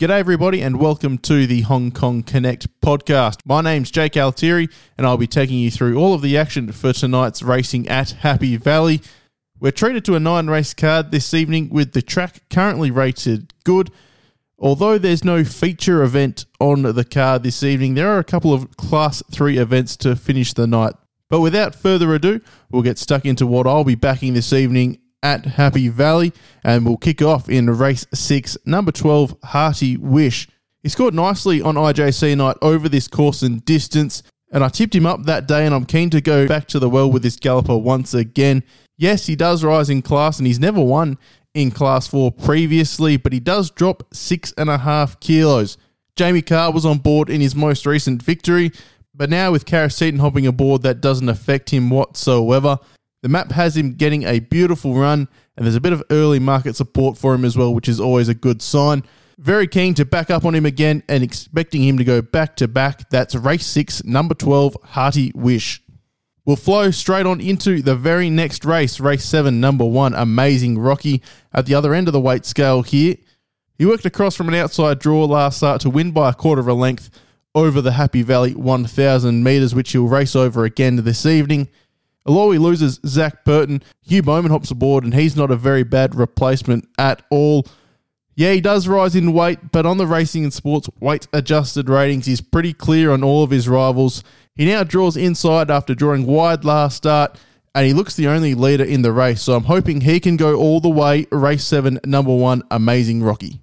[0.00, 3.40] G'day, everybody, and welcome to the Hong Kong Connect podcast.
[3.44, 6.94] My name's Jake Altieri, and I'll be taking you through all of the action for
[6.94, 9.02] tonight's racing at Happy Valley.
[9.60, 13.90] We're treated to a nine race card this evening with the track currently rated good.
[14.58, 18.78] Although there's no feature event on the card this evening, there are a couple of
[18.78, 20.94] Class 3 events to finish the night.
[21.28, 22.40] But without further ado,
[22.70, 26.32] we'll get stuck into what I'll be backing this evening at Happy Valley,
[26.64, 30.48] and we'll kick off in race six, number 12, Hearty Wish.
[30.82, 35.06] He scored nicely on IJC night over this course and distance, and I tipped him
[35.06, 37.76] up that day, and I'm keen to go back to the well with this galloper
[37.76, 38.62] once again.
[38.96, 41.18] Yes, he does rise in class, and he's never won
[41.54, 45.76] in class four previously, but he does drop six and a half kilos.
[46.16, 48.72] Jamie Carr was on board in his most recent victory,
[49.14, 52.78] but now with Karis Teetan hopping aboard, that doesn't affect him whatsoever.
[53.22, 56.76] The map has him getting a beautiful run, and there's a bit of early market
[56.76, 59.04] support for him as well, which is always a good sign.
[59.38, 62.68] Very keen to back up on him again and expecting him to go back to
[62.68, 63.10] back.
[63.10, 65.82] That's race six, number 12, Hearty Wish.
[66.46, 71.22] We'll flow straight on into the very next race, race seven, number one, Amazing Rocky,
[71.52, 73.16] at the other end of the weight scale here.
[73.78, 76.68] He worked across from an outside draw last start to win by a quarter of
[76.68, 77.10] a length
[77.54, 81.68] over the Happy Valley 1000 metres, which he'll race over again this evening.
[82.26, 86.88] He loses Zac Purton, Hugh Bowman hops aboard, and he's not a very bad replacement
[86.98, 87.66] at all.
[88.36, 92.26] Yeah, he does rise in weight, but on the racing and sports weight adjusted ratings,
[92.26, 94.22] he's pretty clear on all of his rivals.
[94.54, 97.38] He now draws inside after drawing wide last start,
[97.74, 99.42] and he looks the only leader in the race.
[99.42, 101.26] So I'm hoping he can go all the way.
[101.30, 103.60] Race 7, number 1, Amazing Rocky.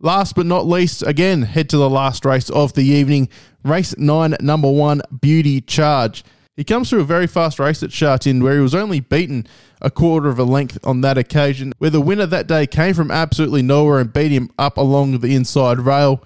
[0.00, 3.28] Last but not least, again, head to the last race of the evening.
[3.64, 6.22] Race 9, number 1, Beauty Charge.
[6.56, 9.46] He comes through a very fast race at Sha Tin where he was only beaten
[9.82, 13.10] a quarter of a length on that occasion, where the winner that day came from
[13.10, 16.24] absolutely nowhere and beat him up along the inside rail.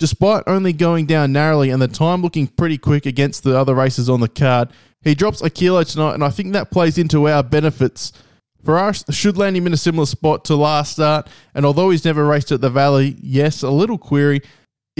[0.00, 4.10] Despite only going down narrowly and the time looking pretty quick against the other races
[4.10, 4.70] on the card,
[5.02, 8.12] he drops a kilo tonight, and I think that plays into our benefits.
[8.64, 12.04] For us, should land him in a similar spot to last start, and although he's
[12.04, 14.42] never raced at the Valley, yes, a little query,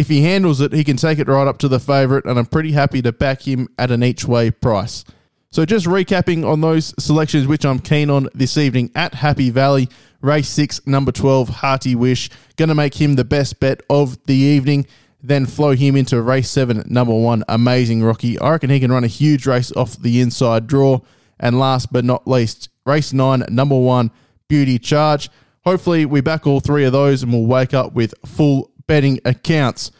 [0.00, 2.46] if he handles it, he can take it right up to the favourite, and I'm
[2.46, 5.04] pretty happy to back him at an each way price.
[5.50, 9.90] So, just recapping on those selections which I'm keen on this evening at Happy Valley,
[10.22, 12.30] race six, number 12, Hearty Wish.
[12.56, 14.86] Going to make him the best bet of the evening.
[15.22, 18.38] Then flow him into race seven, number one, Amazing Rocky.
[18.38, 21.00] I reckon he can run a huge race off the inside draw.
[21.38, 24.12] And last but not least, race nine, number one,
[24.48, 25.28] Beauty Charge.
[25.66, 29.92] Hopefully, we back all three of those and we'll wake up with full betting accounts.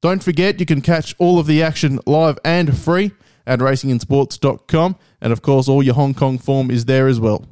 [0.00, 3.10] Don't forget, you can catch all of the action live and free
[3.44, 4.94] at racingandsports.com.
[5.20, 7.44] And of course, all your Hong Kong form is there as well.